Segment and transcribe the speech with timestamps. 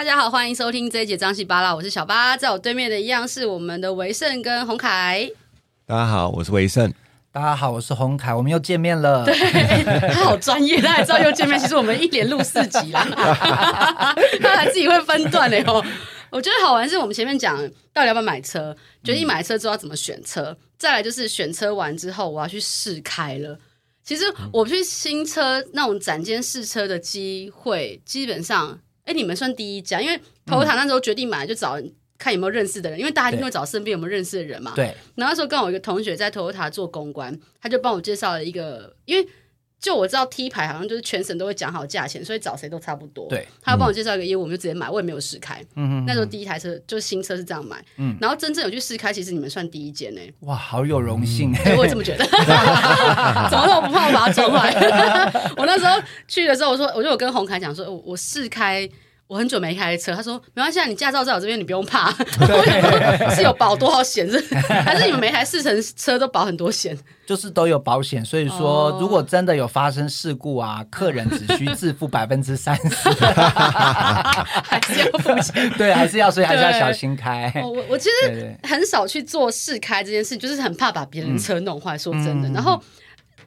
[0.00, 5.30] 大家好，欢迎收听这一节张西巴拉，我是小巴，在我对面的一样是我们的维盛跟洪凯。
[5.84, 6.90] 大家好，我是维盛。
[7.30, 9.26] 大家好，我是洪凯，我们又见面了。
[9.26, 9.34] 对，
[10.08, 11.60] 他好专业，他还知道又见面。
[11.60, 13.04] 其实我们一连录四集啦，
[14.40, 15.84] 他还自己会分段的哦。
[16.30, 17.58] 我觉得好玩是我们前面讲
[17.92, 18.74] 到底要不要买车，
[19.04, 23.58] 决定买车之后要怎么选车，嗯、再来就是选车完之后我要去试开了。
[24.02, 28.78] 其实我去新车那种展间试车的机会，基本上，
[29.10, 34.72] 哎，你们算第一家，因为 Toyota 那时候决定买就找人看有没有认识的人，因为大家一定会找身边有没有认识的人嘛。
[34.76, 34.94] 对。
[35.16, 39.28] 然后那时候跟我一个同学在 Toyota 做公关，他就帮我介绍了一个，因为。
[39.80, 43.26] 就我知道 T 牌好像就是全省都会讲好价钱，所以找谁都差不多。
[43.28, 45.64] 对，他要帮我介绍一个业务，我们就直接买，我也没有试开。
[45.74, 47.82] 嗯，那时候第一台车就是新车是这样买。
[47.96, 50.20] 嗯，然后真正有去试开，其实你们算第一间呢。
[50.40, 51.52] 哇，好有荣幸！
[51.78, 52.24] 我也这么觉得。
[53.50, 54.70] 怎么都不怕我把它撞坏。
[55.56, 58.88] 我那时候去的时候，我说，我就有跟洪凯讲说，我我试开。
[59.30, 62.10] 我很久没开车，他说没关系，你驾照在我这边，你不用怕。
[63.32, 64.28] 是有保多少险？
[64.28, 66.98] 是还是你们每台试乘车都保很多险？
[67.24, 75.70] 就是都有保险，所以说如果真的有发生事故啊，客人只需自付 百分之三十，还是要付钱。
[75.78, 77.52] 对，还是要，所以还是要小心开。
[77.62, 81.96] 我我其实很少去做试开这件事，就是很怕把别人车弄坏。
[81.96, 82.82] 说真的，然后。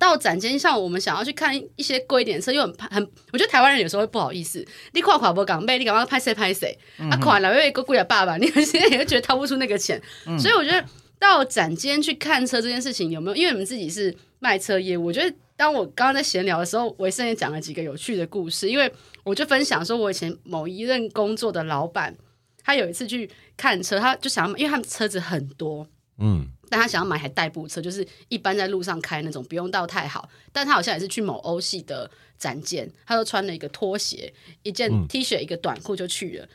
[0.04, 3.02] 到展间，像我们想要去看一些贵一点的车，又很怕很，
[3.32, 4.66] 我觉得台湾人有时候会不好意思。
[4.92, 7.16] 你跨跨不港妹，你赶快拍谁拍谁啊？
[7.18, 10.02] 款了，因为一个贵的爸爸，你现在也会觉得掏不出那个钱。
[10.26, 10.86] 嗯、所以我觉得
[11.18, 13.36] 到展间去看车这件事情有没有？
[13.38, 18.70] 因为你们自己是卖车业务，我觉得当我刚刚在闲聊的时候，维胜也讲了几个有趣的故事。
[18.70, 18.92] 因为
[19.24, 22.14] 我就分享说，我以前某一任工作的老板，
[22.62, 25.88] 他有一次去看车，他就想要，因为他们车子很多，
[26.20, 26.50] 嗯。
[26.74, 30.28] 但他想要买台代步车，就是一般在路上开那种，不用到太好。
[30.52, 36.48] 但他好像也是去某欧系的展间，他就穿了一个拖鞋、一件 T 恤、一个短裤就去了。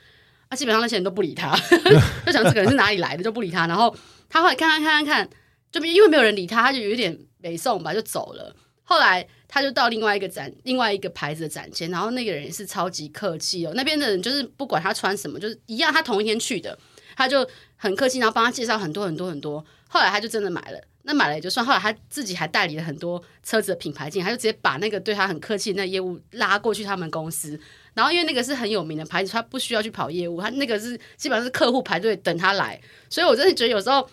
[0.49, 1.57] 啊，基本上那些人都不理他，
[2.27, 3.69] 就想这个人是哪里来的，就不理他。
[3.69, 3.95] 然后
[4.29, 5.31] 他后来看看看看看，
[5.71, 8.57] 就因为没有人理他，他就有一点没送吧，就走了。
[8.83, 13.73] 后来他就到另外一个展，另外一个牌子的展间，然后那个人也是超级客气哦。
[13.77, 16.77] 那边的人就是不管他穿什么，就是一样，他同一天去的，
[17.15, 19.65] 他就很客气，然后帮他介绍很多很多很多。
[19.89, 21.65] 后来他就真的买了，那买了也就算。
[21.65, 27.59] 后来他自己还代理了很多车子的品牌进，他就直接把那个对他很客气的那业务拉过去他们公司。
[27.95, 32.79] 然后因为那个是很有名的牌子，他不需要去跑业务，他那个是基本上是客户排队等他来。
[33.09, 34.07] 所以我真的觉得有时候，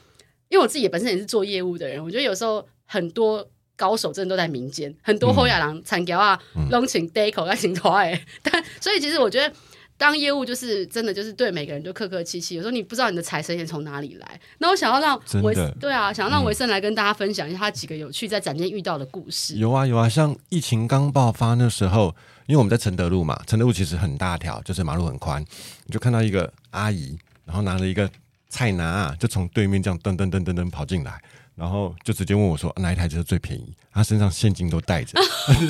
[0.48, 3.46] 因为我自己也本身也是做业务的人，我觉得有时候很多
[3.76, 6.40] 高手真的都在民间，很多后亚郎产条啊、
[6.70, 8.26] 龙请 deco 啊、请托哎。
[8.42, 9.54] 但所以其实我觉得。
[9.98, 12.56] 当业务就是真的，就是对每个人都客客气气。
[12.56, 14.40] 有时候你不知道你的财神爷从哪里来。
[14.58, 19.56] 那我想要让维对啊，想要让维生来跟大家分享一下他几个有趣在展店遇到的故事。
[19.56, 22.14] 有啊有啊，像疫情刚爆发那时候，
[22.48, 25.44] 因为我们在承德路嘛，承德路其实很大条，就是马路很宽，
[25.86, 28.10] 你就看到一个阿姨，然后拿着一个
[28.50, 31.22] 菜篮啊，就从对面这样噔噔噔噔噔跑进来。
[31.56, 35.18] 然后就直接问我说：“哪一台车最便宜？”他身上现金都带着。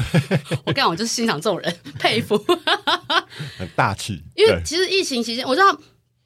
[0.65, 2.35] 我干，我就是欣赏这种人，佩服，
[3.57, 4.23] 很大气。
[4.35, 5.77] 因为其实疫情期间，我知道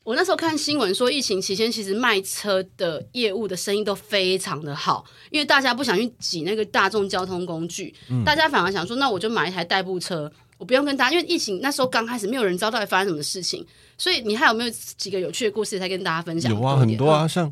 [0.06, 13.68] 我那时候看新闻说，疫情期间其实卖车的业务的生意都非常的好，因为大家不想去挤那个大众交通工具，嗯、大家反而想说：“那我就买一台代步车，我不用跟大家。”因为疫情那时候刚开始，没有人知道到底发生什么事情，
[13.98, 16.50] 所以你还有没有几个有趣的故事再跟大家分享？
[16.50, 17.52] 有啊，很多啊，像。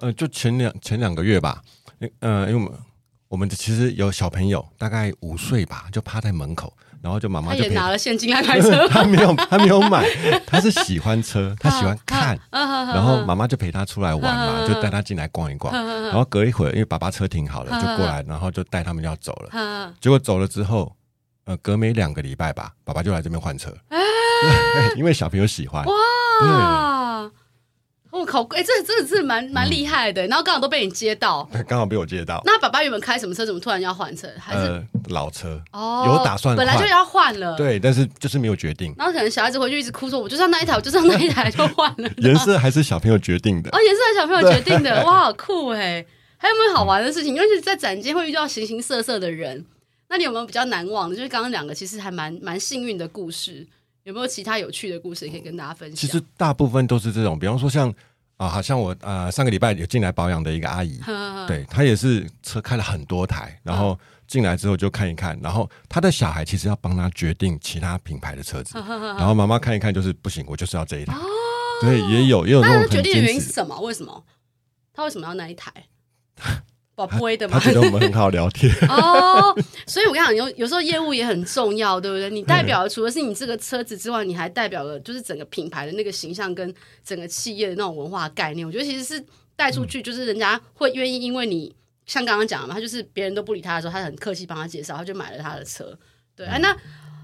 [0.00, 1.62] 呃，就前两前两个月吧，
[2.20, 2.78] 呃，因为我们
[3.28, 6.72] 我们其实有小朋友，大概五岁吧，就趴在门口，
[7.02, 10.04] 然后就妈妈就他也拿了现金来 买车，他没有 他没有买，
[10.46, 20.94] 他是喜欢车，他喜欢看，然后妈妈就陪他出来玩嘛，就带他进来逛一逛，然后隔一会儿，因为爸爸车停好了，就过来，然后就带他们要走了，结果走了之后，
[21.44, 23.74] 呃，隔没两个礼拜吧，爸爸就来这边换车，
[24.96, 26.93] 因为小朋友喜欢，哇。
[28.14, 28.42] 我靠！
[28.50, 30.24] 哎，这真的是蛮蛮厉害的。
[30.28, 32.40] 然后刚好都被你接到，刚好被我接到。
[32.44, 33.44] 那爸爸原本开什么车？
[33.44, 34.28] 怎么突然要换车？
[34.38, 35.60] 还是老车？
[35.72, 37.56] 哦，有打算，本来就要换了。
[37.56, 38.94] 对，但是就是没有决定。
[38.96, 42.08] 然后可能小孩子回去一直哭说：“我就要那一台，我就要那一台，就换了。
[42.18, 43.68] ”颜色还是小朋友决定的。
[43.70, 45.04] 哦，颜色还是小朋友决定的。
[45.04, 46.06] 哇，好酷哎！
[46.36, 47.34] 还有没有好玩的事情？
[47.34, 49.64] 尤其是在展间会遇到形形色色的人。
[50.08, 51.16] 那你有没有比较难忘的？
[51.16, 53.66] 就是刚刚两个其实还蛮蛮幸运的故事。
[54.04, 55.96] 有没有其他有趣的故事可以跟大家分享？
[55.96, 57.92] 其实大部分都是这种，比方说像。
[58.36, 63.96] 啊，好像我呃上个礼拜有进来保养的一个阿姨，呵呵对，她也是车开了很多台，然后
[64.26, 71.22] 进来之后就看一看，然后她的小孩其实要帮她决定其他品牌的车子，然后妈妈看一看就是不行，我就是要这一台，哦、
[71.80, 73.80] 对，也有也有那种决定的原因是什么？
[73.80, 74.24] 为什么？
[74.92, 75.72] 他为什么要那一台？
[76.94, 79.54] 宝贝的嘛，他觉得我们很好聊天哦。
[79.86, 82.30] 所以我跟你讲，有有时候业务也很重要，对不对？
[82.30, 86.72] 你代表的除了是你这个车子之外，你还代表了就是整个品牌的那个形象跟
[87.04, 88.66] 整个企业的那种文化概念。
[88.66, 89.24] 我觉得其实是
[89.56, 91.74] 带出去，就是人家会愿意，因为你
[92.06, 95.98] 像刚刚讲的嘛，他就是别人都不理他的时候，他很客气帮他介绍，他就买了他的车。
[96.36, 96.76] 对，哎，那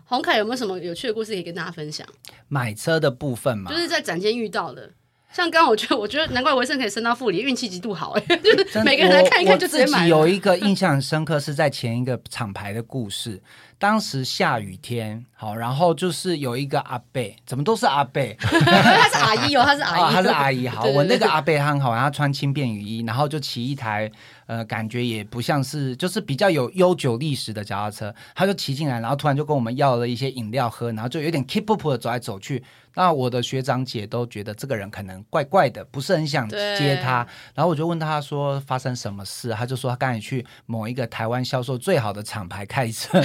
[0.04, 2.06] 洪凯有没有什么有趣的故事可以跟大家分享？
[2.48, 4.90] 买车的部分嘛，就是在展间遇到的。
[5.32, 10.06] 像刚刚我觉得，我觉得难怪维生可以升到副理，运气极度好哎， 就是每个人来看一看就直接买。
[10.08, 13.40] 有一个印象很深刻，是在前一个厂牌的故事。
[13.78, 18.36] 当时下雨天，好，然后就是有一个阿贝，怎么都是阿贝？
[18.38, 20.68] 他是阿姨哦，他是阿姨，哦、他是阿姨。
[20.68, 24.10] 好， 对对对，我那个阿伯很好，他穿轻便雨衣，然后就骑一台，
[24.46, 32.62] 呃，感觉也不像是，就是比较有悠久历史的脚踏车，他就骑进来，然后突然就跟我们要了一些饮料喝，然后就有点 keep up 的走来走去。
[33.00, 37.26] 那我的学长姐都觉得这个人可能怪怪的，不是很想接他。
[37.54, 43.18] 然后我就问他说发生什么事，他就说他刚才去某一个台湾销售最好的厂牌开车。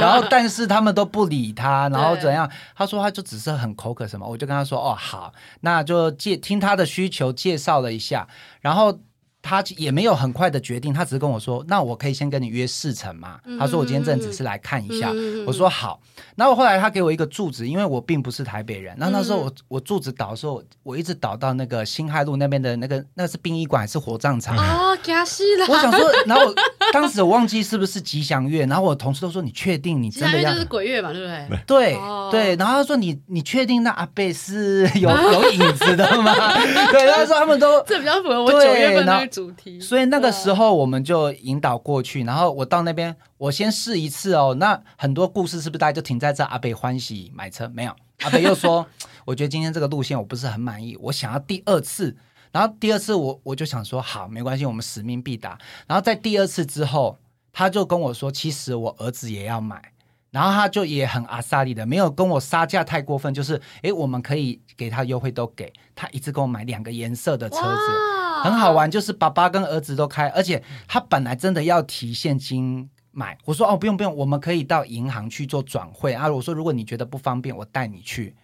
[0.00, 2.50] 然后，但是他们都不理他，然后怎样？
[2.74, 8.26] 他说他就只是很口渴什么，我就跟他说哦好，那就介听他的需求介绍了一下，
[8.60, 8.98] 然后。
[9.46, 15.10] 他也没有很快的决定，他只是跟我说：“那我可以先跟你约四成嘛？”嗯、他说：“我今天真的只是来看一下。
[15.14, 16.00] 嗯”我说：“好。”
[16.34, 18.96] 然后后来他给我一个住址，因为我并不是台北人。
[18.98, 24.96] 那那时候我我住址倒的时候，我一直倒到那个新海路那边的那个，那是殡仪馆还是火葬场啊？
[25.02, 25.66] 给他了。
[25.68, 26.54] 我想说，然后我
[26.94, 31.58] 当时我忘记是不是吉祥月，然后我同事都说：“你确定你真的要？”就是鬼月嘛，对不对？
[31.66, 32.54] 对、哦、对。
[32.54, 36.32] 然后他说你：“你你确定那阿贝是 有有影子的吗？”
[36.92, 44.54] 对，他说他们都 这比较符合我九月份的主题，所以那个时候我们就引导过去，然后我到那边，我先试一次哦。
[44.60, 46.44] 那很多故事是不是大家就停在这？
[46.44, 47.92] 阿贝欢喜买车没有？
[48.22, 48.86] 阿贝又说，
[49.24, 52.16] 我觉得今天这个路线我不是很满意，我想要第二次。
[52.54, 55.58] 然后第二次我我就想说，好，没关系，我们使命必达。
[55.88, 57.18] 然后在第二次之后，
[57.52, 59.90] 他就跟我说，其实我儿子也要买。
[60.30, 68.42] 然后他就也很阿萨利的，没有跟我杀价太过分，就是诶，我们可以给他优惠都给他，一次给我买两个颜色的车子。
[68.44, 76.30] 很好玩，就是爸爸跟儿子都开，而且他本来真的要提现金买，我说哦，不用不用，我们可以到银行去做转汇啊。
[76.30, 78.34] 我说如果你觉得不方便，我带你去。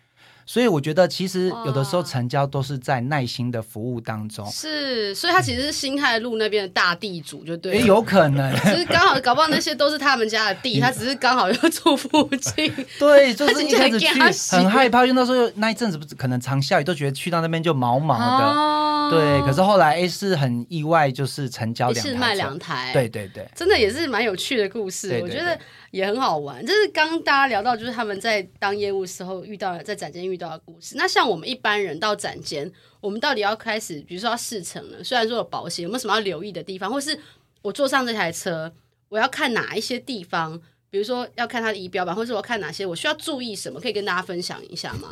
[0.47, 4.45] 所以我觉得，其实有的时候成交都是在耐心的服务当中。
[4.51, 7.81] 是，所以他其实是新海路那边的大地主，就对。
[7.83, 12.73] 有可能，就是刚好搞不好那些都是他们家的地， 他只是刚好又住附近。
[12.99, 14.09] 对，就是一开始去
[14.57, 19.00] 很害怕，因为那时候那一阵子可能常下雨，都觉得去到那边就毛毛的。
[19.11, 22.93] 对，可是后来 A 是很意外，就是成交两台，是卖两台。
[22.93, 25.59] 对对对，真的也是蛮有趣的故事，我觉得。
[25.91, 30.95] 也很好玩，就是刚大家聊到，就是他们在当业务时候遇到在展间遇到的故事。
[30.97, 32.71] 那像我们一般人到展间，
[33.01, 37.19] 我们到底要开始，比如说要试乘了，虽然说有保险，有没有什么要留意的地方，或是
[37.63, 38.73] 我坐上这台车，
[39.09, 40.63] 我要看哪一些地方？
[40.91, 43.81] 比如说要看它的仪表板，或是我看哪些，我需要注意什么？
[43.81, 45.09] 可以跟大家分享一下吗？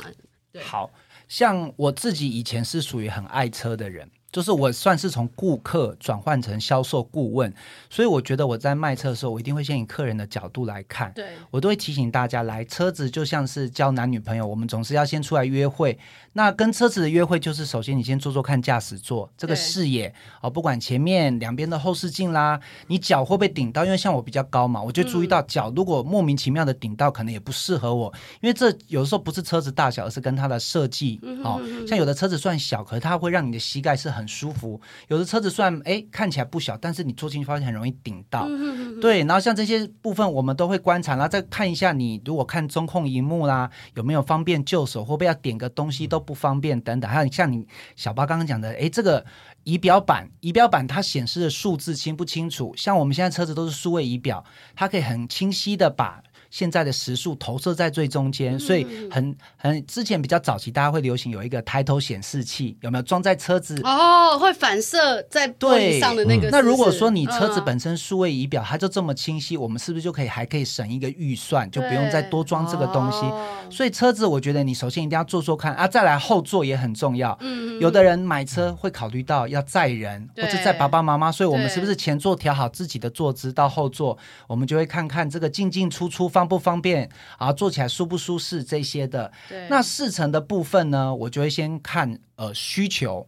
[0.53, 0.89] 对，好
[1.29, 4.11] 像我自己以前是属于很爱车的人。
[4.31, 7.53] 就是我算是从顾客转换成销售顾问，
[7.89, 11.11] 所以我觉得我在卖车的时候，我一定会先以客人的角度来看。
[11.15, 15.99] 对，我都会提醒大家，来车子就像是交男女朋友，我们总是要先出来约会。
[16.35, 23.85] 那跟车子的约会，就是首先你先坐坐看驾驶座这个视野哦，不管前面两边的后视镜啦，你脚会不会顶到？
[23.85, 28.13] 因为像我比较高嘛，我就注意到脚如果莫名其妙的顶到，可能也不适合我。
[28.41, 31.61] 因为这有的时候不是车子大小，而是跟它的设计哦。
[31.89, 38.47] 像有的车子算小，可是它会让你的膝盖是很舒服，有的车子算哎看起来不小，但是你坐进去发现很容易顶到。
[38.49, 47.11] 嗯、哼哼对，然后像这些部分我们都会观察，然后再看一下你如果看中控荧幕啦，有没有方便就手，会不会要点个东西都不方便等等。
[47.11, 49.25] 还有像你小巴刚刚讲的，哎，这个
[49.65, 52.75] 仪表板，仪表板它显示的数字清不清楚？
[52.77, 54.45] 像我们现在车子都是数位仪表，
[54.75, 56.23] 它可以很清晰的把。
[56.51, 63.79] 现在的时速投射在最中间，所以很很之前比较早期，大家会流行有一个抬头显示器，有没有装在车子？
[63.85, 66.51] 哦，会反射在玻璃上的那个是是。
[66.53, 73.19] 那如果说你车子本身数位仪表，它就这么清晰，我们是不是就可以还可以省一个预算，就不用再多装这个东西？
[73.27, 77.37] 哦、所以车子，我觉得你首先一定要坐坐看啊，再来后座也很重要。
[77.41, 86.29] 嗯，有的人买车会考虑到要载人或者载爸爸妈妈，所以我们是不是前座调好自己的坐姿，到后座我们就会看看这个进进出出。
[86.39, 87.53] 方不方便啊？
[87.53, 89.33] 做起来舒不舒适这些的。
[89.49, 93.27] 对那试乘的部分呢，我就会先看呃需求。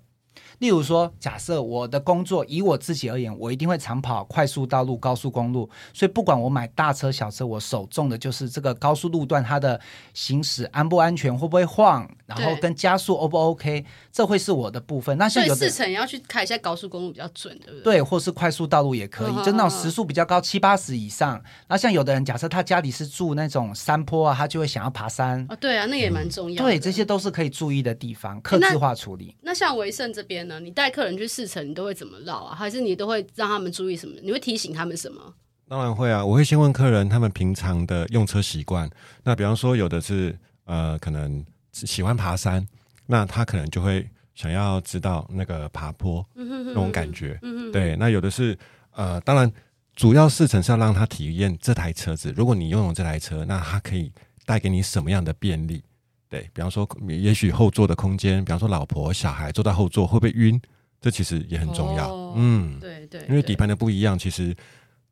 [0.60, 9.80] 例如说，假设我的工作以我自己而言，我一定会常跑快速道路、高速公路，所以不管我买大车小车，我首重的就是这个高速路段它的
[10.14, 15.16] 行驶安不安全，会不会晃，然后跟加速 O 不 OK，这会是我的部分。
[15.16, 17.94] 那像有的四成也要去开一下高速公路比较准，对不对？
[17.94, 21.42] 对，或是快速道路也可以，就那种时速比较高，七八十以上。
[21.68, 25.44] 那像有的人，假设他家里是住那种山坡啊，他就会想要爬山。
[25.48, 26.70] 哦，对啊，那也蛮重要的。
[26.70, 29.34] 对，这些都是可以注意的地方，克制化处理。
[29.40, 30.60] 那，那像维盛这边呢？
[30.60, 32.54] 你带客人去试乘，你都会怎么绕啊？
[32.54, 34.14] 还是你都会让他们注意什么？
[34.22, 35.34] 你会提醒他们什么？
[35.68, 38.90] 当然会啊，我会先问客人他们平常的用车习惯。
[39.22, 42.66] 那比方说，有的是呃，可能喜欢爬山，
[43.06, 44.04] 那他可能就会
[44.34, 47.38] 想要知道那个爬坡那种感觉。
[47.72, 48.58] 对，那有的是
[48.90, 49.50] 呃，当然
[49.94, 52.34] 主要试乘是要让他体验这台车子。
[52.36, 54.12] 如果你拥有这台车，那它可以
[54.44, 55.82] 带给你什么样的便利？
[56.30, 60.58] 对，比方说，也许后座的空间，比方说老婆小孩坐在后座会不会晕？
[61.00, 62.08] 这其实也很重要。
[62.08, 64.54] 哦、嗯，对对，因为底盘的不一样，其实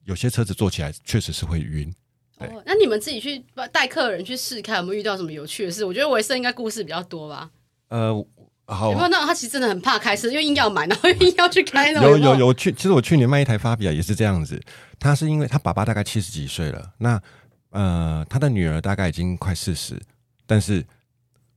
[0.04, 1.92] 有些车子坐起来确实是会晕。
[2.38, 5.84] 哦，那你们自己去带客人去试看，有没有遇到什么有趣的事？
[5.84, 7.50] 我觉得维生应该故事比较多吧。
[7.88, 8.14] 呃，
[8.66, 12.10] 好，有没有那种他其实真的很怕开车，因为硬要买，然后硬要去开那种？
[12.10, 14.60] 有有有去，其实我去年卖一台法比亚也是这样子。
[15.00, 17.20] 他是因为他爸爸大概七十几岁了，那
[17.70, 20.00] 呃，他的女儿大概已经快四十，
[20.46, 20.87] 但是。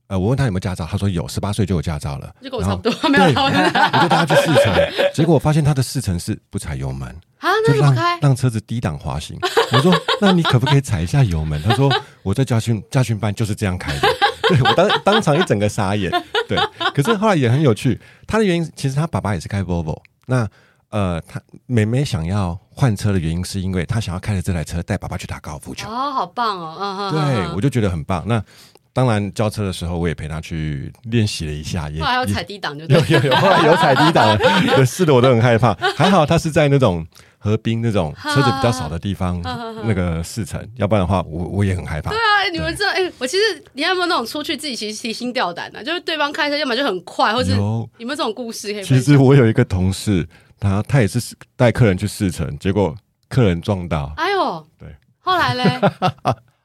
[0.08, 3.24] 呃，我问他有没有驾照，他说有，十八岁就有驾照了，就跟我差不多，没有。
[3.24, 3.50] 我
[4.02, 4.74] 就带他去试乘，
[5.14, 8.18] 结果我发现他的试乘是不踩油门啊，那怎么开？
[8.20, 9.38] 让车子低档滑行。
[9.72, 11.62] 我说，那你可不可以踩一下油门？
[11.62, 11.90] 他说，
[12.22, 14.08] 我在驾训驾训班就是这样开的。
[14.48, 16.10] 对，我当当场一整个傻眼。
[16.46, 16.58] 对，
[16.94, 19.98] 可是后来也很有趣，他的原因其实他爸爸也是开 Volvo。
[20.26, 20.46] 那
[20.90, 25.88] 呃，他妹妹想要换车的原因是因为他想要开着这台车带爸爸去打高尔夫球。
[25.88, 28.22] 哦，好棒哦，嗯哼，对，我就觉得很棒。
[28.26, 28.44] 那。
[28.94, 34.38] 当然，交车的时候我也陪他去练习了一下，也后来有踩低档就有有有， 后来有踩低档，
[34.84, 35.72] 试的我都很害怕。
[35.96, 37.06] 还好他是在那种
[37.38, 39.40] 河滨那种车子比较少的地方
[39.86, 42.10] 那个试乘，要不然的话我我也很害怕。
[42.10, 45.82] 对啊，你们知道，哎，我其实你有没有那种出去自己其实提心吊胆的？
[45.82, 48.84] 就是对方开车要么就很快，或者有没有这种故事可以？
[48.84, 50.28] 其实我有一个同事，
[50.60, 51.18] 他他也是
[51.56, 52.94] 带客人去试乘，结果
[53.30, 54.12] 客人撞到。
[54.18, 55.80] 哎呦，对，后来嘞。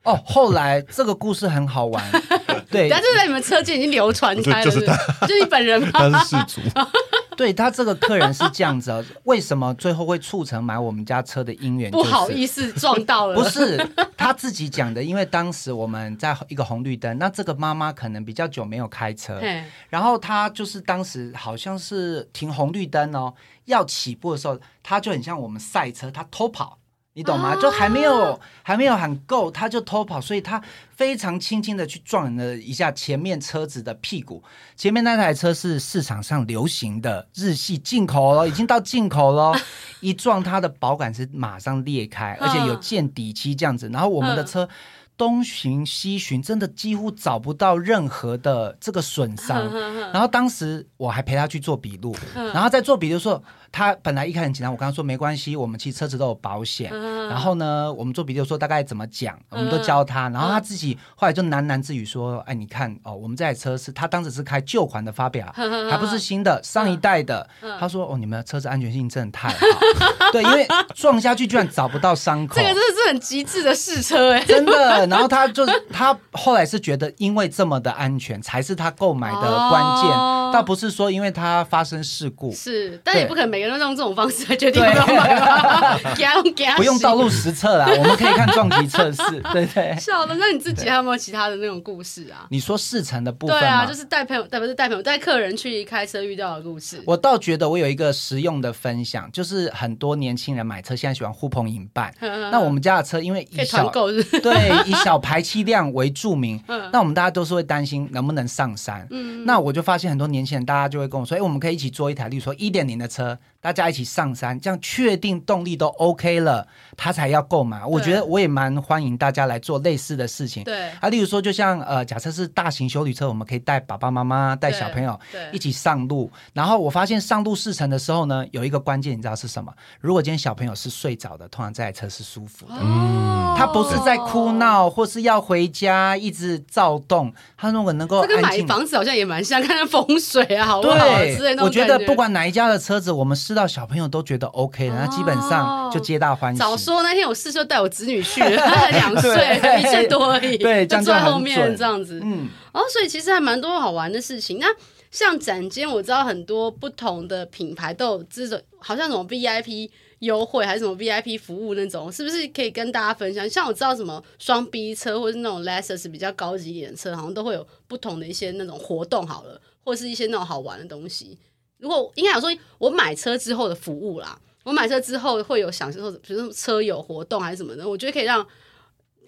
[0.08, 2.12] 哦，后来这个故事很好玩，
[2.72, 4.96] 对，他就在你们车间已经流传开了，就是他，
[5.28, 5.90] 就你本人吗？
[6.10, 6.62] 他是事主，
[7.36, 11.92] 对他这个客人是这样子，为什么最后会促成买我们家车的姻缘？
[11.92, 13.86] 不好意思，撞到了，不是
[14.16, 19.42] 他自己讲的，因为当时我们在一个红绿灯，那这个妈妈可能比较久没有开车，
[19.90, 23.34] 然后他就是当时好像是停红绿灯哦，
[23.66, 26.78] 要起步的时候，他就很像我们赛车，他偷跑。
[27.18, 27.56] 你懂吗？
[27.56, 30.62] 就还没有还没有喊够，他就偷跑，所以他
[30.96, 34.44] 非常轻轻的去撞了一下前面车子的屁股。
[34.76, 39.60] 前面那台车是市场上流行的日系进口了，已经到进口了，
[40.00, 43.90] 一撞它的保杆是马上裂开，而且有见底漆这样子。
[43.92, 44.70] 然后我们的车。
[45.18, 49.68] 东寻西寻，真的几乎找不到任何的这个损伤。
[50.14, 56.92] 然后当时我还陪他去做笔录，然后在做笔录的时候，他本来一开始很紧张，我跟他说没关系，我们其实车子都有保险。
[57.28, 60.30] 然后呢，我们做笔录说大概怎么讲，我们都教他。
[60.30, 65.54] 然后他自己后来就喃喃自语说：“哎，你看哦，我们这台车是他当时是开旧款的法比亚，
[65.90, 67.48] 还不是新的，上一代的。”
[67.80, 69.56] 他说：“哦，你们的车子安全性真的太好。
[70.32, 75.06] ”对，因为撞下去居然找不到伤口，这个真的是很极致的试车哎，真的。
[75.08, 82.52] 然后他就是他后来是觉得，因为这么的安全才是他购买的关键，哦、倒不是说因为他发生事故。
[82.54, 86.00] 是，但也不可能每个人都用这种方式来决定要买吧？
[86.78, 89.22] 不用道路实测啦， 我们可以看撞击测试。
[89.54, 89.96] 对对。
[90.00, 92.48] 笑了，那你自己还有没有其他的那种故事啊？
[92.50, 97.02] 你说试乘的部分对啊，就是带朋友，带不是带朋友，带客人去开车遇到的故事。
[97.06, 102.14] 我倒觉得我有一个实用的分享，就是很多年轻人买车现在喜欢呼朋引伴。
[102.52, 109.06] 那我们家的车因为以小对以小排气量为著名，嗯、那我们大家都是会担心能不能上山。
[109.10, 117.84] 嗯、那我就发现很多年轻人，大家就会跟我说：“哎，我们可以一起坐一台，例如说一点零的车。”大家一起上山，这样确定动力都 OK 了，他才要购买。
[117.84, 120.64] 我觉得我也蛮欢迎大家来做类似的事情。
[120.64, 125.20] 对啊，例如说，就像呃，假设是大型修理车，我们可以带爸爸妈妈、带小朋友
[125.52, 126.32] 一起上路。
[126.54, 129.74] 然后我发现上路试乘的时候呢，有一个关键，你知道是什么？
[130.00, 132.76] 如果今天小朋友是睡着的，通常这台车是舒服的。
[132.80, 140.96] 嗯，他不是在哭闹或是要回家一直躁动，他如果能够，这个买房子好像也蛮像，看看风水啊，好不好？
[141.18, 143.57] 对，我觉得不管哪一家的车子，我们试。
[143.58, 146.60] 到小朋友都觉得 OK 了，那基本上就皆大欢喜。
[146.60, 149.32] 早说那天我试车带我子女去，两岁
[149.82, 152.20] 一岁多而已，对，就坐在后面这样子。
[152.24, 154.60] 嗯，哦，所以其实还蛮多好玩的事情。
[154.60, 154.68] 那
[155.10, 163.50] 像展间，我知道很多不同的品牌都有这种，好像什么 VIP 优惠还是什么 VIP 服务那种，是不是可以跟大家分享？
[163.50, 171.38] 像我知道什么双 B 车或是那种 Lexus 比较高级一点的车，好像都会有不同的一些那种活动，好了，或是一些那种好玩的东西。
[171.80, 178.46] 如果应该有说，我买车之后的服务啦，我买车之后会有享受，比如说车友活动还是什么的，我觉得可以让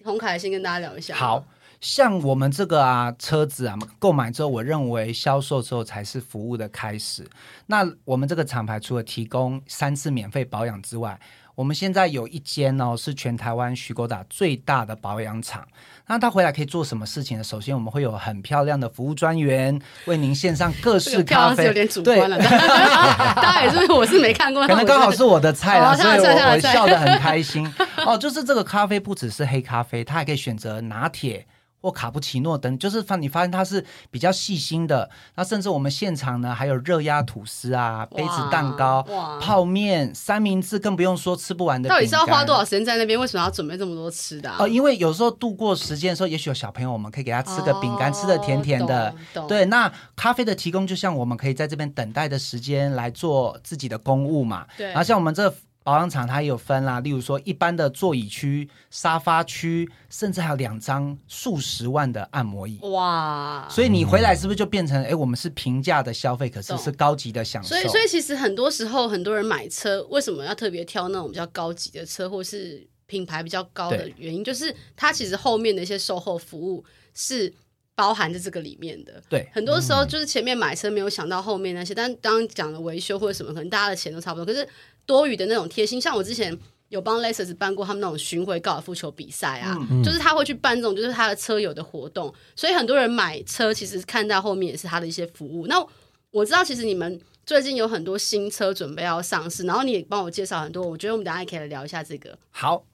[0.04, 1.14] 洪凯先跟大家聊一下。
[1.14, 1.44] 好
[1.80, 7.26] 像我们这个啊车子啊购买之后，我认为销售之后才是服务的开始。
[7.66, 11.18] 那我们这个厂牌除了提供三次免费保养之外，
[11.54, 15.66] 我们现在有一间哦，是全台湾徐狗达最大的保养厂。
[16.10, 17.44] 那他回来可以做什么事情呢？
[17.44, 21.66] 首先，我们会有很漂亮的服务专员为您献上各式咖啡。
[21.66, 24.66] 有点主观了，大家也是，我是没看过。
[24.66, 27.72] 可能刚好是我的菜啦，所以我我笑得很开心。
[28.04, 31.46] 哦，就是这个咖啡不只是黑咖啡，它还可以选择拿铁。
[31.80, 35.08] 或卡布奇诺等，就是发你发现它是比较细心的。
[35.34, 39.02] 那甚至我们现场呢，还有热压吐司啊、杯子蛋糕、
[39.40, 41.88] 泡面、三明治，更不用说吃不完的。
[41.88, 43.18] 到底是要花多少时间在那边？
[43.18, 44.50] 为什么要准备这么多吃的？
[44.50, 44.56] 啊？
[44.60, 49.14] 哦，因为有时候度过时间的时候，也许有小朋友，我们可以给他吃个饼干，哦、吃的甜甜的。
[49.48, 54.66] 对，那咖啡的提供，就像我们可以在这边等待的时间来做自己的公务嘛。
[54.76, 55.52] 对，然后像我们这。
[55.90, 62.78] 保养厂它也有分啦，例如说一般的座椅区、沙发区，甚至还有两张数十万的按摩椅。
[62.82, 63.66] 哇！
[63.68, 67.70] 所以你回来是不是就变成哎、我们是平价的消费，可是是高级的享受。
[67.70, 77.52] 所以，所以其实很多时候很多人买车，为什么要特别挑那种比较高级的车，或是品牌比较高的原因，就是它其实后面的一些售后服务是
[78.00, 79.22] 包含在这个里面的。
[79.28, 84.66] 对，很多时候就是前面买车没有想到后面那些，嗯、但刚刚讲的维修或者什么，可能大家的钱都差不多，可是。
[85.06, 86.56] 多余的那种贴心，像我之前
[86.88, 95.66] 有帮 Lexus 办过他们那种巡回高尔夫球比赛啊、嗯，就是他会去办这种，就是他的车友的活动，所以很多人买车其实看到后面也是他的一些服务。
[95.66, 95.84] 那
[96.30, 102.38] 我知道，其实你们最近有很多新车准备要上市，然后你也帮我介绍很多，我觉得我们等下也可以来聊一下这个。
[102.50, 102.84] 好，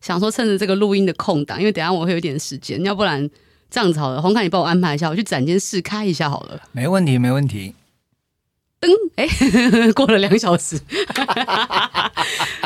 [0.00, 3.28] 想说趁着这个录音的空档，因为等下我会有点时间，要不然
[3.72, 6.60] 这样子好了，红凯你帮我安排一下，我去展间试开一下好了。
[6.72, 7.74] 没问题，没问题。
[8.78, 10.78] 噔，哎、欸， 过了两小时，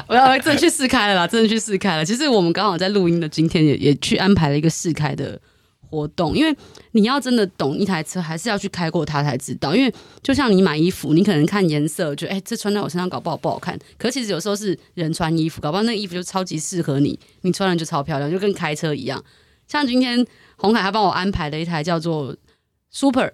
[0.08, 2.04] 我要真的去试开了啦，真的去试开了。
[2.04, 5.38] 其实我们刚好在录音的今天也也去安排了一个试开的
[5.88, 6.56] 活动，因为
[6.90, 9.76] 你要真的懂一台车，还是要去开过它才知道。
[9.76, 13.78] 因为就像你买衣服，你可能看颜色，就哎、欸，这穿在我身上搞不好不好看。
[13.96, 19.22] 可其实有时候是人穿衣服，搞不好那个衣服就超级适合你，你穿了就超漂亮，就跟开车一样。
[19.68, 20.24] 像今天
[20.56, 22.36] 宏凯他帮我安排了一台叫做
[22.90, 23.32] Super。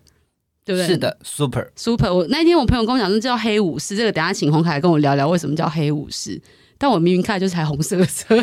[0.65, 0.87] 对不对？
[0.87, 2.15] 是的，Super Super。
[2.15, 6.41] 我那天我朋友跟我讲说叫黑武士，这个等下请宏凯跟我聊聊为什么叫黑武士。
[6.79, 8.37] 但我明明开的就是台红色的车，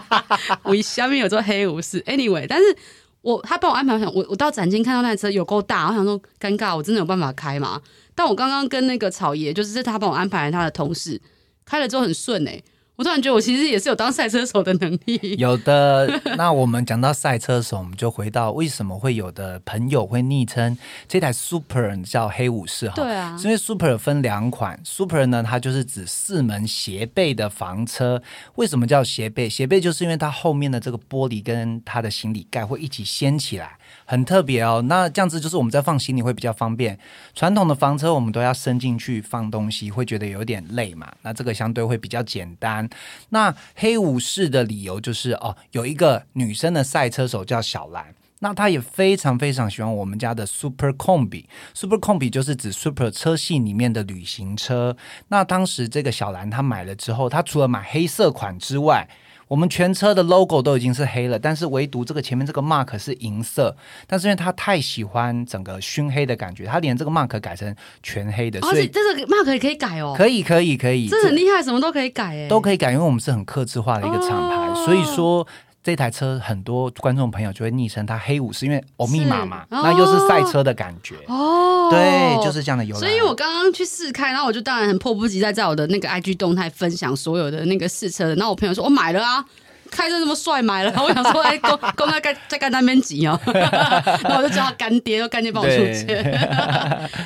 [0.62, 2.02] 我下面有做黑武士。
[2.02, 2.76] Anyway，但是
[3.22, 7.80] 我他帮我安排，我想我我到展厅看到那台车有够大，我想说尴尬，我真的有办法开吗？
[8.14, 11.18] 但我刚刚跟那个草爷，就是他帮我安排他的同事
[11.64, 12.64] 开了之后很顺哎、欸。
[12.96, 15.34] 我突然觉得我其实也是有当赛车手的能力。
[15.36, 20.78] 有的，那我们讲到赛车手，我们就回到为什么会有的朋友会昵称
[21.08, 22.94] 这台 Super 叫黑武士哈？
[22.94, 28.22] 对啊，因为 Super 分两款，Super 呢它就是指四门斜背的房车。
[28.54, 29.48] 为什么叫斜背？
[29.48, 33.76] 斜背就是因为它后面的这个玻璃跟它的行李盖会一起掀起来。
[34.04, 36.98] 很特别哦，那这样子就是我们在放行李会比较方便。
[37.34, 41.12] 传统的房车我们都要伸进去放东西，会觉得有点累嘛。
[41.22, 42.88] 那这个相对会比较简单。
[43.30, 51.46] 那黑武士的理由就是哦，有一个女生的赛车手叫小兰，那她也非常非常喜欢我们家的 Super Combi。
[51.72, 54.96] Super Combi 就是指 Super 车系里面的旅行车。
[55.28, 59.08] 那当时这个小兰她买了之后，她除了买黑色款之外，
[59.48, 63.76] 我们全车的 logo 都已经是黑了，但是唯独这个前面这个 mark 是银色。
[64.06, 68.60] 但是因为他太喜欢整个熏黑的感觉，他连这个 mark 改成全黑的。
[68.60, 70.14] 所以这个 mark 也可以改哦。
[70.16, 75.46] 可以可以可以，这很厉害，什么都可以改诶，都可以改，因为我们是很克制化的一个厂牌，哦、所以说。
[75.84, 81.90] 这台车很多观众朋友就会昵称它黑武士，因为欧密码嘛，那又是赛车的感觉哦。
[81.90, 83.00] 对，就是这样的由来。
[83.00, 88.34] 所以我刚刚去试开，然后我就当然很迫不及待在我的那个 IG 动态分享所有的那个试车的。
[88.36, 89.44] 然后我朋友说：“我买了啊，
[89.90, 90.90] 开车这么帅，买了。
[91.04, 96.06] ”我想说：“哎，公公在干在干那边挤哦。”然后我就叫他干爹，说干爹帮我出钱。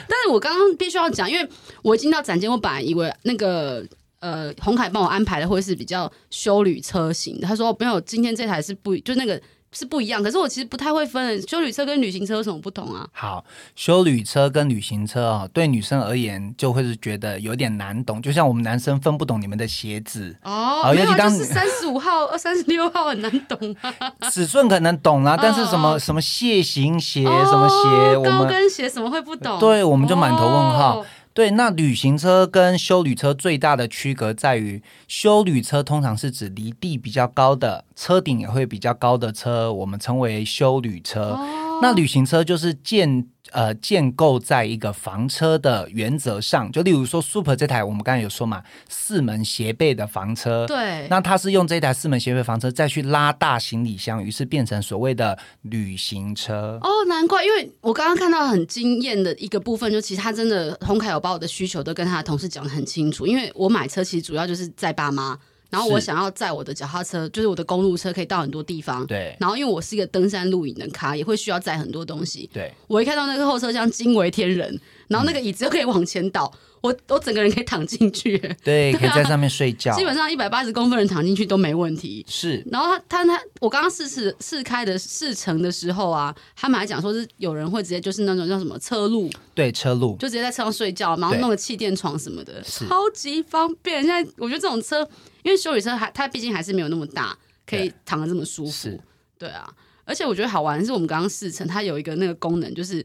[0.08, 1.48] 但是我刚刚必须要讲，因为
[1.82, 3.86] 我一进到展间，我本来以为那个。
[4.20, 7.40] 呃，红凯帮我安排的会是比较修旅车型。
[7.40, 13.06] 他说没有，今天这台是不，就那个是不一样，可是我其实不太会分，修旅车跟旅行车有什么不同啊？
[13.12, 13.44] 好，
[13.76, 23.94] 修旅车跟旅行车哦，对女生而言就会是觉得有点难懂，就像我们男生分不懂你们的鞋子哦，哦，没有，就是三十五号、 三十六号很难懂啊。
[24.30, 29.60] 尺寸可能懂啦，但是什么、哦、什么蟹型鞋、哦、什么鞋，高跟鞋什么会不懂？
[29.60, 31.04] 对，我们就满头问号。
[31.38, 41.38] 对，那旅行车跟修旅车最大的区隔在于，修旅车通常是指离地比较高的，车顶也会比较高的车，我们称为修旅车。
[41.80, 43.26] 那旅行车就是建。
[43.50, 56.78] 呃，建构在一个房车的原则上，就例如说，Super 这台我们刚才有说嘛，四门斜背的房车，对，那它是用这台四门斜背房车再去拉大行李箱，于是变成所谓的旅行车。
[56.82, 65.38] 哦，难怪，因为我刚刚看到很惊艳的一个部分，就其实他真的洪凯有把我的需求都跟他的同事讲得很清楚，因为我买车其实主要就是载爸妈。
[65.70, 69.06] 然后我想要载我的脚踏车，就是我的公路车，可以到很多地方。
[69.06, 69.36] 对。
[69.38, 72.48] 然后因为我是一个登山露营的咖，也会需要载很多东西。
[72.52, 72.72] 对。
[72.86, 76.50] 我一看到那个后车厢惊为天人，然后那个椅子又可以往前倒。
[76.54, 79.92] 嗯我我整个人可以躺进去， 对，可以在上面睡觉。
[79.96, 82.24] 基本上一百八十公分人躺进去都没问题。
[82.28, 94.04] 是，然后他他他，我刚刚试试试开的试乘的时候啊，他们还讲说是有人会直接就是那种叫什么车路，对，车路就直接在车上睡觉，然后弄个气垫床什么的，超级方便。
[94.04, 95.00] 现在我觉得这种车，
[95.42, 98.96] 因为修理车还它毕竟还是没有那么大，可以躺的这么舒服。
[99.36, 99.68] 对啊，
[100.04, 103.04] 而且我觉得好玩的是我们刚刚试乘，它有一个那个功能就是。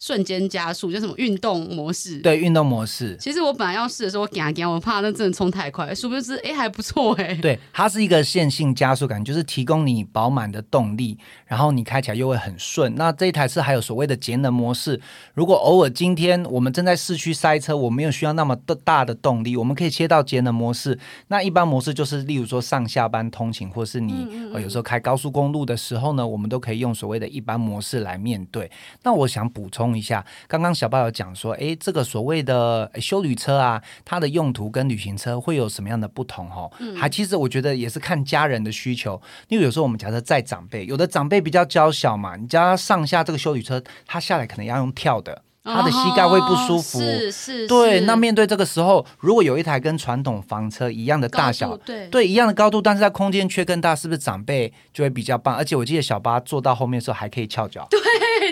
[0.00, 2.18] 瞬间加速，叫什么运动模式？
[2.20, 3.14] 对，运动模式。
[3.20, 7.34] 其实我本来要试的时候，我惊惊，我怕那真的冲太快，殊不知哎还不错哎。
[7.34, 12.94] 对，它是一个线性加速感，就是提供你饱满的动力，然后你开起来又会很顺。
[12.96, 14.98] 那这一台是还有所谓的节能模式，
[15.34, 20.98] 如果偶尔今天我们正在市区塞车，我没有需要那么大的动力，我们可以切到节能模式。
[21.28, 28.70] 那一般模式就是，例如说上下班通勤，或是你嗯嗯嗯、呃、有时候开高速公路的时候呢，我们都可以用所谓的一般模式来面对。
[29.02, 36.50] 那我想补充一下，刚刚小巴有讲说，诶，这个所谓的修旅车啊，它的用途跟旅行车会有什么样的不同？
[36.50, 45.42] 哦，嗯，还其实我觉得也是看家人的需求，因为有时候我们假设载长辈，有的长辈比较娇小嘛，你叫他上下这个修旅车，他下来可能要用跳的。
[45.62, 48.00] 他的膝盖会不舒服，哦、是是，对。
[48.00, 55.54] 那面对这个时候，如果有一台跟传统房车一样的大小，对对，一样的高度，但是在空间却更大，是不是长辈就会比较棒？
[55.54, 57.86] 而且我记得小巴坐到后面的时候还可以翘脚。
[57.90, 58.00] 对，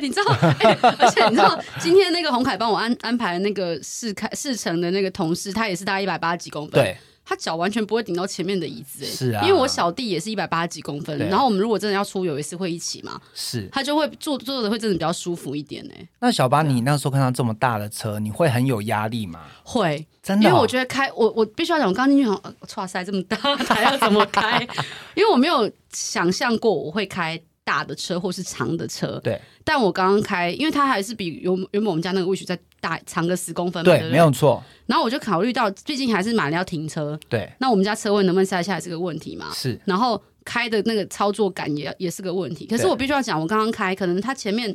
[0.01, 6.73] 你知道，欸、而且你知道，今天那个红凯帮我安安排那个试开试乘的那个同事，他也是大概一百八十几公分。
[6.83, 6.97] 对。
[7.31, 15.93] 他脚完全不会顶到前面的椅子，是啊，因为我小弟也是一百八十几公分，然后我们如果真的要出游一次会一起嘛，是，他就会坐坐的会真的比较舒服一点呢。
[16.21, 19.45] 那小巴，你那时候看到这么大的车，你会很有压力吗？
[19.63, 23.37] 会，真的，因为我觉得开我我必须要讲，我刚进去好像，哇塞，这么大，
[23.69, 24.67] 还要怎么开？
[25.15, 29.39] 因为我没有想象过我会开大的车或是长的车，对。
[29.63, 34.63] 但我刚刚开，因为它还是比原原本我们家那个 Wish 再大长个十公分嘛，对，对对没有错。
[34.87, 37.53] 然后我就考虑到，最近还是买了要停车，对。
[37.59, 39.51] 那我们家车位能不能塞下来是个问题嘛？
[39.53, 39.79] 是。
[39.85, 42.65] 然后开的那个操作感也也是个问题。
[42.67, 44.75] 可是我必须要讲，我刚刚开，可能它前面。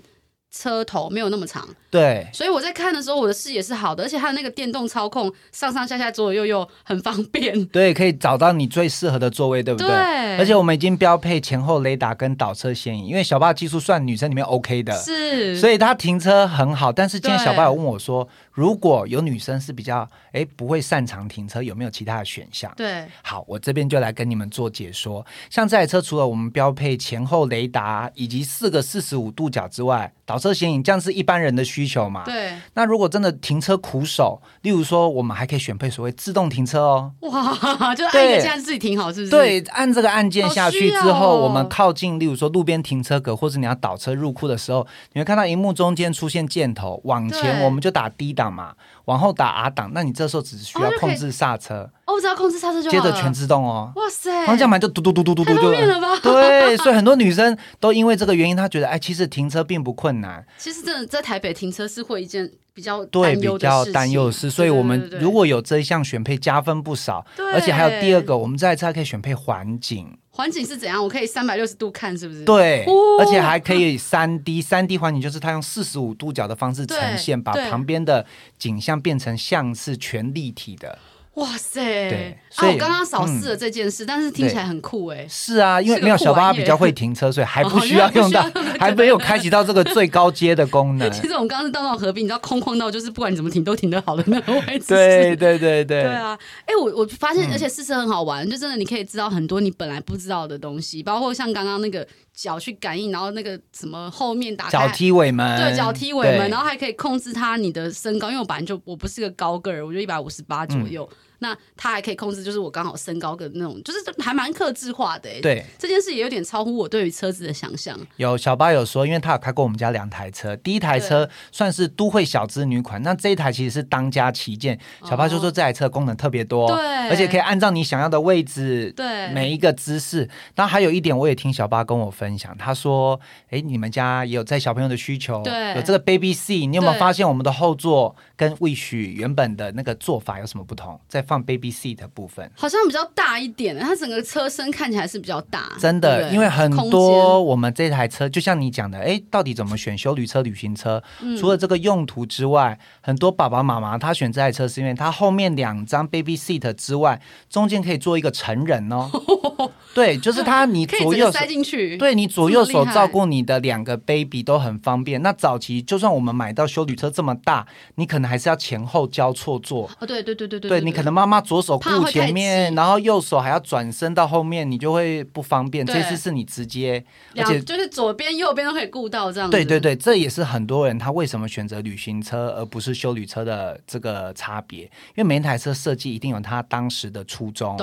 [0.55, 7.65] 车头没有那么长，对，所以我在看的时候，我的视野是好的，而且它的那个电动操控，上上下下、左左右右很方便。
[7.65, 9.87] 对，可以找到你最适合的座位，对不对？
[9.87, 10.37] 对。
[10.37, 16.93] 而且我们已经标配前后雷达跟倒车显影，因为小巴技术算女生里面 OK 的，是，所以他停车很好。
[16.93, 22.71] 但是今天小巴有问我说，如果有女生是比较哎不会擅长停车，有没有其他的选项？
[22.77, 25.25] 对，好，我这边就来跟你们做解说。
[25.49, 32.23] 像这台车除了我们标配前后雷达以及四个四十五度角之外，倒车显影，这样是一般人的需求嘛？
[32.25, 32.51] 对。
[32.73, 37.11] 那如果真的停车苦手，例如说，我们还可以选配所谓自动停车哦。
[37.21, 39.31] 哇， 就按一个键自己停好，是不是？
[39.31, 48.73] 对，按这个按键下去之后，我们靠近，例如说路边停车格，或者你要倒车入库的时候，你会看到荧幕中间出现箭头，往前我们就打低档嘛。
[49.05, 52.91] 往后打 R 档，那你这时候只需要控制刹车，哦，只要控制刹车就好。
[52.91, 56.19] 接着全自动哦，哇塞，方向盘就嘟嘟嘟嘟嘟嘟，太方便了吧？
[56.21, 60.45] 对，所以很多女生都因为这个原因，她觉得哎，其实停车并不困难。
[60.57, 70.17] 其实真的在台北停车是会一件比较对比较担忧的事，所以我们如果有这一项选配加分不少，而且还有第二个，我们这台车还可以选配环景。
[70.35, 71.01] 环境是怎样？
[71.01, 72.43] 我可以三百六十度看，是不是？
[72.43, 72.83] 对，
[73.19, 78.25] 而且还可以三 D，三 D 环境就是它用四十五度角的方式呈现，把旁边的
[78.57, 80.97] 景象变成像是全立体的。
[81.35, 81.81] 哇塞！
[81.81, 85.25] 对，啊，我刚刚扫视了这件事，但是听起来很酷哎。
[85.27, 88.45] 是啊，因为没有小巴比较会停车，所以 还不需要用到，
[88.79, 91.09] 还没有开启到这个最高阶的功能。
[91.11, 94.85] 其实我们刚刚是到那种河边，你知道空旷到就是不管你怎么停都停得好的那个位置。
[94.93, 96.03] 对对对对。
[96.03, 111.07] 对啊，哎，我我发现，而且试车很好玩，就真的你可以知道很多你本来不知道的东西，包括像刚刚那个脚去感应，然后那个什么后面打开脚踢尾门，对，脚踢尾门，然后还可以控制它你的身高，因为我本来就我不是个高个儿，我就一百五十八左右。
[111.39, 115.29] 那他还可以控制，就是我刚好身高跟那种，就是还蛮克制化的。
[115.41, 117.99] 对，这件事也有点超乎我对于车子的想象。
[118.17, 124.77] 有小巴有说，因为他有开过我们家两台车，第一台车算是都会小资女款，那这一台其实是当家旗舰。
[125.03, 130.29] 小巴就说这台车功能特别多，对，而且可以按照你想要的位置，对，每一个姿势。
[130.55, 133.19] 然后还有一点，我也听小巴跟我分享，他说
[133.49, 140.99] ：“哎，你们家也有在小朋友的需求，对，有这个 Baby Seat，你有没有发现我们的后座跟 Wish 原本的那个做法有什么不同？
[141.07, 145.71] 在放 Baby Seat 的部分好像比较大一点，它整个车身看起来是比较大。
[145.79, 151.01] 真的，对对，因为很多我们这台车，就像你讲的，哎，到底怎么选修旅车、旅行车？
[151.21, 159.09] 嗯、除了这个用途之外，很多爸爸妈妈他选这台车是因为它后面两张 Baby Seat 之外，中间可以做一个成人哦。
[159.93, 165.21] 对，就是它，你左右塞进去，对你左右手照顾你的两个 baby 都很方便。
[165.21, 169.87] 那早期就算我们买到修旅车这么大，你可能还是要前后交错坐。
[169.99, 175.85] 哦，对对对对对，对你可能妈妈左手顾前面，然后右手还要转身到后面，你就会不方便。
[175.85, 179.47] 这次是你直接，而且就是左边右边都可以顾到这样。
[179.47, 187.77] 对对对，这也是很多人他为什么选择旅行车而不是修旅车的这个差别，因为每一台车设计一定有它当时的初衷。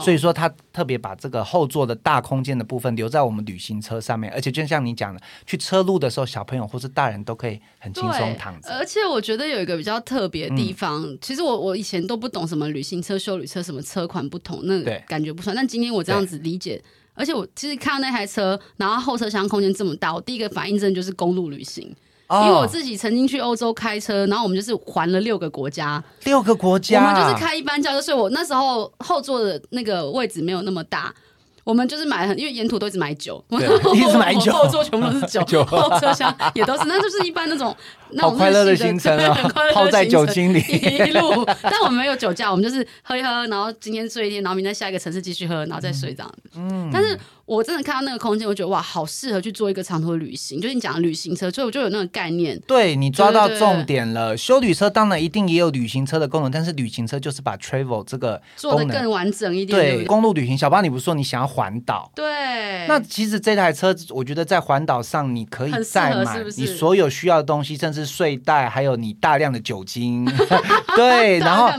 [0.00, 1.46] 所以说他特别把这个。
[1.52, 8.72] 后座的大空间的部分留在我们旅行车上面，而且就像你讲的，去车路的时候，小朋友或是大人都可以很轻松躺着。
[8.72, 15.54] 而且我觉得有一个比较特别的地方，嗯、其实我我以前都不懂什么旅行车、修旅车，什么车款不同，那感觉不算。
[15.54, 21.94] 但今天我这样子理解，而且我其实看到那台车，然后后车厢空间这么大，我第一个反应真的就是公路旅行。
[22.30, 31.14] 因为我自己曾经去欧洲开车，然后我们就是环了六个国家，六个国家，我们就是开一般轿车，所以我那时候后座的那个位置没有那么大。
[31.64, 33.60] 我们就是买很，因为沿途都一直买酒，对
[33.96, 37.74] 一直买酒，后座全部都是酒， 酒后车厢也都是，那就是一般那种
[38.18, 39.34] 好快乐的行程啊，
[39.72, 41.44] 泡在酒精里一路。
[41.62, 46.32] 但我们没有酒驾，我们就是喝一喝，然后今天睡一天，然后明天下一个城市继续喝，然后再睡这样。
[46.56, 47.18] 嗯，但是。
[47.44, 50.60] 我真的看到那个空间，我觉得哇，好适合去做一个长途旅行。
[50.60, 52.58] 就是你讲的旅行车，所以我就有那个概念。
[52.66, 54.34] 对，你抓到重点了。
[54.36, 59.78] 修旅车当然一定也有旅行车的功能，但是旅行车就是把 travel 这个做的更完整一点。
[59.78, 62.10] 对，公路旅行，小巴你不是说你想要环岛？
[62.14, 62.86] 对。
[62.86, 70.24] 那其实这台车，我觉得在环岛上你可以再买你所有需要的东西，甚至睡袋，还有你大量的酒精。
[70.96, 71.70] 对，然后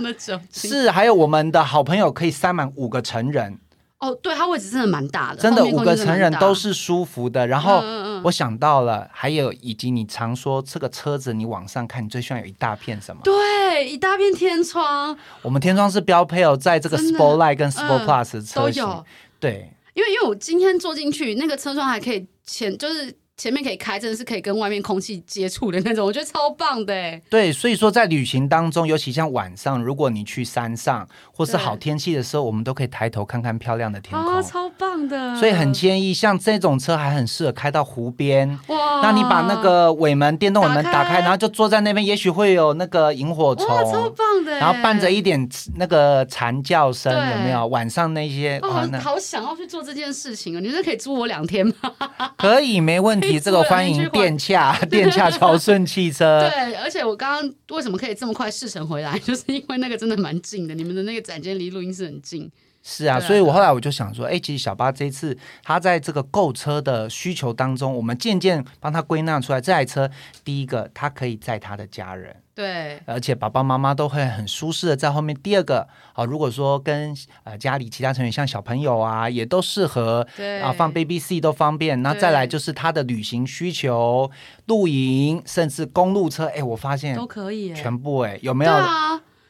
[0.52, 3.60] 是还有我们的好朋友可以塞满五个成人。
[4.00, 7.48] 哦，对，它位置真的蛮大的，真的五个成人都是舒服的。
[7.48, 7.82] 然后
[8.24, 13.22] 我想到了，还有以及你常说这个车子，你往上看，你最希望有一大片什么？
[13.24, 15.18] 对，一大片天窗。
[15.42, 19.06] 我们天窗是标配哦，在这个 Sportline 跟 Sport Plus 车型都有。
[19.40, 23.16] 对，因为因为我今天坐进去，那个车窗还可以前就是。
[23.36, 27.19] 前面可以开，真的是可以跟外面空气接触的那种，我觉得超棒的哎。
[27.32, 35.36] 对，所以说在旅行当中，尤其像晚上，如果你去山上或是好天气的时候，我们都可以抬头看看漂亮的天空，哦、超棒的。
[35.36, 38.48] 所以很建议，像这种车还很适合开到湖边。
[38.67, 39.02] 哇！
[39.02, 44.54] 那你把那个尾门、电动尾门打开，然后就坐在那边，也许会有那个萤火虫，超棒的。
[44.60, 47.65] 然后伴着一点那个蝉叫声，有没有？
[47.67, 48.69] 晚上那些哦，
[49.02, 50.60] 好想要去做这件事情啊！
[50.60, 51.74] 你说可以租我两天吗？
[52.38, 53.23] 可以，没问题。
[53.40, 56.40] 这个欢迎电洽， 电洽超顺汽车。
[56.54, 62.50] 对，而且我刚刚为什么可以这么快事成回来，就是因为那个真的蛮近的，你们的那个展间离录音室很近。
[62.86, 70.10] 是啊，所以我后来我就想说，哎，其实小巴这一次他在这个购车的需求当中，我们渐渐帮他归纳出来，这台车
[70.43, 75.34] 第一个，他可以载他的家人，对，而且爸爸妈妈都会很舒适的在后面。
[75.41, 77.15] 第二个，啊，如果说跟
[77.46, 82.02] 呃家里其他成员，像小朋友啊，也都适合，对，啊，放 baby seat 都方便。
[82.02, 84.30] 那再来就是他的旅行需求，
[84.65, 88.74] 露营，甚至公路车，哎，我发现都可以，全部哎，有没有？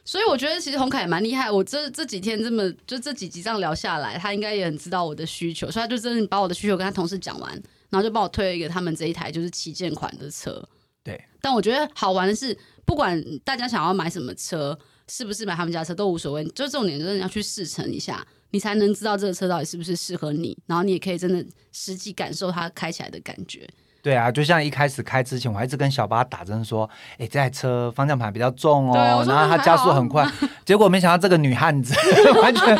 [0.06, 7.52] 所以我觉得其实洪凯也蛮厉害，我这这几天这么就这几集这样聊下来，他应该也很知道我的需求，所以他就真的把我的需求跟他同事讲完，
[7.90, 10.62] 然后就帮我推了一个他们这一台就是旗舰款的车。
[11.04, 23.68] 对，但我觉得好玩的是，不管大家想要买什么车，是不是买他们家车都无所谓，就重点就是你要去试乘一下，你才能知道这个车到底是不是适合你，然后你也可以真的实际感受它开起来的感觉。
[24.04, 26.88] 对啊，就像一开始开之前，我还一直跟小八打针说，
[27.18, 30.28] 哎，这台车方向盘比较重哦，然后它加速很快，
[30.66, 31.96] 结果没想到这个女汉子
[32.42, 32.78] 完全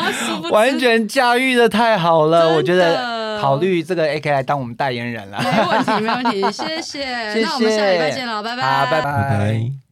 [0.52, 5.40] 完全驾驭的太好了，我觉得考虑这个 AK 来当我们代言人了。
[5.42, 7.02] 没问题，没问题，谢谢。
[7.32, 8.62] 谢谢，那我们下礼拜见了，拜拜。
[8.62, 9.12] 好，拜拜。
[9.12, 9.83] 拜拜。